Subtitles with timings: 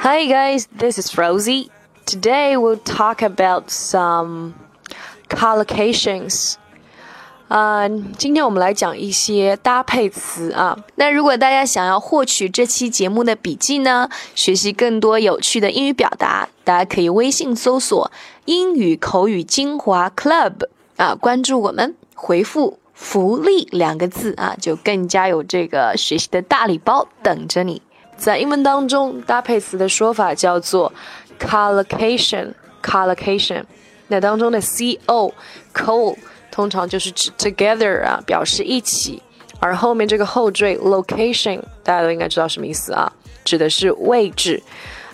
[0.00, 1.70] Hi guys, this is Rosie.
[2.04, 4.52] Today we'll talk about some
[5.28, 6.54] collocations.
[7.48, 10.76] 啊，今天我们来讲一些搭配词啊。
[10.96, 18.10] 那如果大家想要获取这期节目的笔记呢，学习更多有趣的英语表达，大家可以微信搜索“
[18.44, 20.68] 英语口语精华 Club”
[20.98, 27.81] 啊，关注我们，回复“ 福利”两个字啊，就更加有这个学习的大礼包等着你。
[28.15, 30.93] 在英文当中，搭配词的说法叫做
[31.39, 33.63] collocation，collocation。
[34.07, 36.15] 那当中的 co，co。
[36.51, 39.23] 通常就是指 together 啊，表示一起，
[39.59, 43.11] 而后面这个后缀 location 大家都应该知道什么意思啊，
[43.43, 44.61] 指的是位置，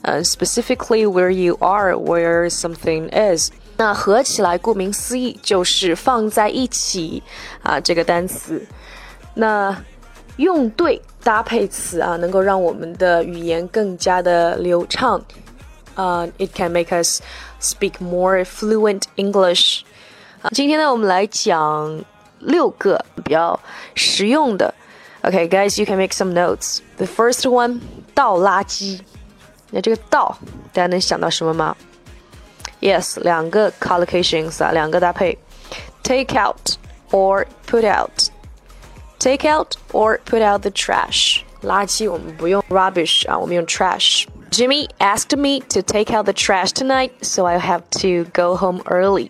[0.00, 3.50] 嗯，specifically where you are, where something is。
[3.78, 7.22] 那合起来，顾名思义就是放在一起
[7.62, 8.66] 啊，这个单词。
[9.34, 9.76] 那
[10.36, 15.20] 用对搭配词啊，能够让我们的语言更加的流畅
[15.94, 17.20] 啊，it can make us
[17.60, 19.82] speak more fluent English。
[20.52, 22.02] 今天呢，我们来讲
[22.38, 23.58] 六个比较
[23.94, 24.72] 实用的。
[25.22, 26.78] OK，guys，you can make some notes.
[26.96, 27.80] The first one，
[28.14, 29.00] 倒垃圾。
[29.70, 30.38] 那这个倒，
[30.72, 31.76] 大家能想到什么吗
[32.79, 35.37] ？Yes，两个 collocations 啊，两个搭配。
[36.03, 36.77] Take out
[37.11, 38.29] or put out.
[39.19, 41.41] Take out or put out the trash.
[41.63, 47.83] 垃圾我们不用 rubbish 啊，我们用 trash。Jimmy asked me to take out the trash tonight, so I have
[48.01, 49.29] to go home early.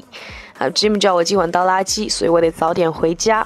[0.57, 3.45] 啊，Jim 叫我今晚倒垃圾，所以我得早点回家。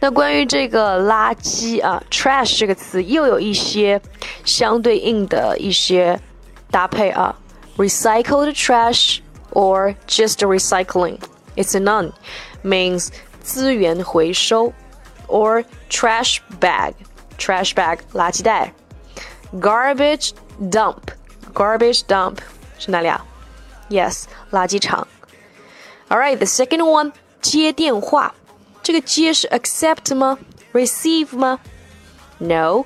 [0.00, 4.00] 那关于这个垃圾啊，trash 这个词又有一些
[4.44, 6.18] 相对应的一些
[6.70, 7.34] 搭配啊
[7.76, 9.20] ，recycled trash
[9.52, 12.12] or just recycling。It's a noun,
[12.62, 13.08] means
[13.42, 14.72] 资源回收，
[15.26, 16.94] or trash bag,
[17.38, 18.72] trash bag 垃圾袋，
[19.52, 20.98] garbage dump,
[21.52, 22.38] garbage dump
[22.78, 23.24] 是哪里啊？
[23.88, 25.06] Yes，垃圾场。
[26.08, 28.34] all right, the second one，接电话，
[28.82, 30.38] 这个接是 accept 吗？
[30.72, 31.60] receive 吗？
[32.38, 32.84] No，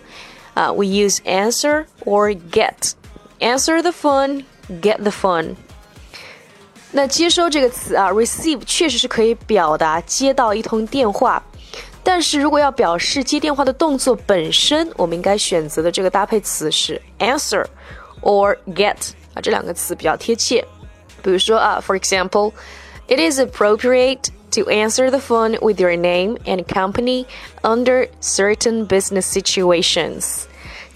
[0.54, 4.44] 啊、uh,，we use answer or get。Answer the phone,
[4.80, 5.54] get the phone。
[6.92, 11.42] 那接收这个词啊，receive 确实是可以表达接到一通电话，
[12.02, 17.64] 但是如果要表示接电话的动作本身，我们应该选择的这个搭配词是 answer
[18.22, 18.96] or get
[19.34, 20.64] 啊，这两个词比较贴切。
[21.22, 27.26] 比如说啊，for example。it is appropriate to answer the phone with your name and company
[27.62, 30.46] under certain business situations.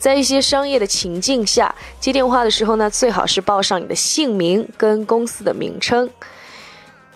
[0.04, 6.10] 在一些商业的情境下，接电话的时候呢，最好是报上你的姓名跟公司的名称。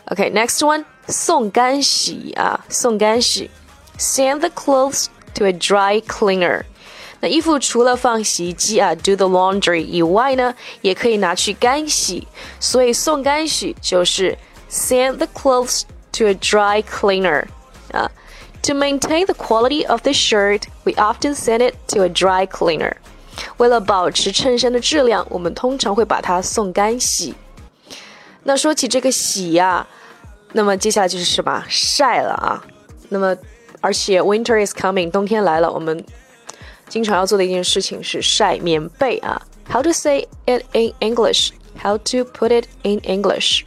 [0.05, 3.51] OK，next one，送干洗啊，送干洗
[3.99, 6.61] ，send the clothes to a dry cleaner。
[7.19, 12.25] 那衣服除了放洗衣机啊，do the laundry 以外呢，也可以拿去干洗，
[12.57, 14.37] 所以送干洗就是
[14.71, 15.81] send the clothes
[16.13, 17.47] to a dry cleaner.
[17.91, 18.07] Uh,
[18.66, 22.96] to maintain the quality of the shirt, we often send it to a dry cleaner.
[23.56, 27.34] 为了保持衬衫的质量，我们通常会把它送干洗。
[28.44, 29.88] 那说起这个洗呀、啊，
[30.52, 32.62] 那么接下来就是什么晒了啊？
[33.08, 33.36] 那么
[33.80, 36.04] 而且 winter is coming，冬天来了，我们
[36.88, 39.40] 经常要做的一件事情是晒棉被啊。
[39.70, 41.50] How to say it in English?
[41.82, 43.64] How to put it in English?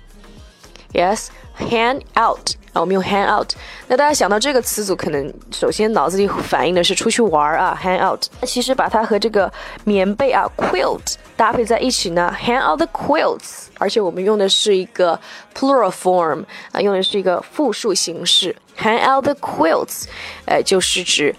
[0.94, 1.28] Yes,
[1.58, 3.53] hang out 啊，我们用 hang out。
[3.89, 8.25] 那大家想到这个词组，可能首先脑子里反应的是出去玩啊，hang out。
[8.41, 9.53] 那其实把它和这个
[9.85, 13.67] 棉被啊 quilt 搭配在一起呢，hang out the quilts。
[13.79, 15.19] 而且我们用的是一个
[15.55, 20.05] plural form 啊，用的是一个复数形式，hang out the quilts，
[20.45, 21.35] 呃，就是指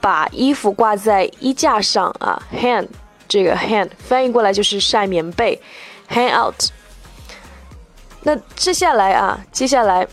[0.00, 2.86] 把衣服挂在衣架上啊，hang
[3.26, 5.58] 这个 hang 翻译过来就是晒棉被
[6.10, 6.54] ，hang out。
[8.24, 10.06] 那接下来啊，接下来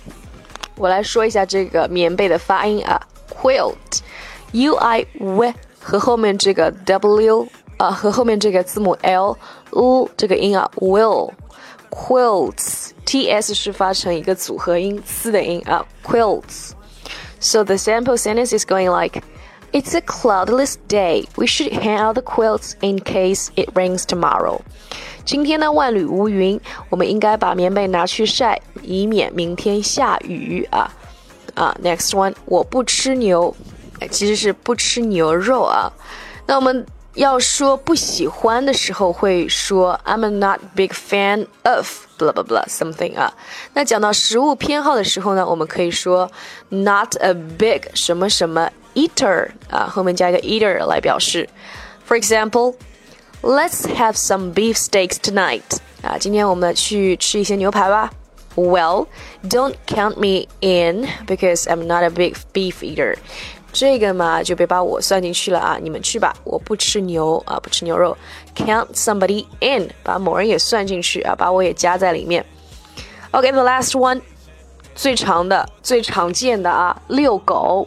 [0.77, 3.00] 我来说一下这个棉被的发音啊，
[3.31, 7.48] quilt，u i w 和后面这个 w
[7.78, 9.36] 啊和后面这个字母 l
[9.71, 19.22] u 这个音啊，will，quilts，t s 是发成一个组合音 c 的音啊，quilts。So the sample sentence is going like.
[19.72, 21.27] It's a cloudless day.
[21.36, 24.63] We should hang out the quilts in case it rains tomorrow.
[25.24, 26.59] 今天呢，万里无云，
[26.89, 30.91] 我们应该把棉被拿去晒， 以免明天下雨啊
[31.55, 33.55] 啊！Next one，我不吃牛，
[34.09, 35.91] 其实是不吃牛肉啊。
[36.47, 36.85] 那我们
[37.16, 43.33] 要说不喜欢的时候，会说 I'm not big fan of blah blah blah something 啊。
[43.73, 46.31] 那讲到食物偏好的时候呢，我们可以说
[46.69, 51.47] not a big 什么什么 eater 啊，后面加一个 eater 来表示。
[52.07, 52.75] For example,
[53.41, 55.61] let's have some beef steaks tonight.
[56.01, 58.11] 啊，今天我们去吃一些牛排吧。
[58.54, 59.09] Well,
[59.42, 63.16] don't count me in because I'm not a big beef eater.
[63.72, 65.78] 这个嘛，就别把我算进去了啊！
[65.83, 68.16] 你们去吧，我不吃牛啊，不吃牛肉。
[68.54, 72.42] Count somebody in，把某人也算进去啊，把我也加在里面。
[73.33, 74.22] OK，the last one，
[74.95, 77.86] 最长的、最常见的啊，遛狗。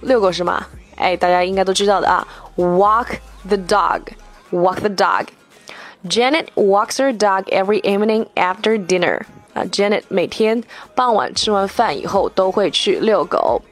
[0.00, 0.66] 遛狗是吗？
[0.96, 2.26] 哎，大家应该都知道的啊。
[2.56, 9.20] Walk the dog，walk the dog。Janet walks her dog every evening after dinner。
[9.52, 10.62] 啊，Janet 每天
[10.94, 13.62] 傍晚吃完饭以后都会去遛狗。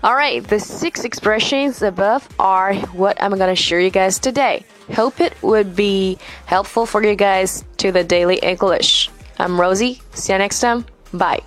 [0.00, 4.62] All right, the six expressions above are what I'm gonna share you guys today.
[4.94, 9.10] Hope it would be helpful for you guys to the daily English.
[9.38, 10.00] I'm Rosie.
[10.14, 10.84] See you next time.
[11.12, 11.42] Bye.